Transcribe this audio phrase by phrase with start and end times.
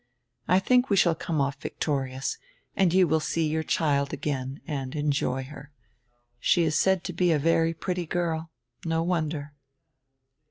[0.47, 2.39] I think we shall come off victorious,
[2.75, 5.69] and you will see your child again and enjoy her.
[6.39, 8.49] She is said to be a very pretty girl.
[8.83, 9.53] No wonder."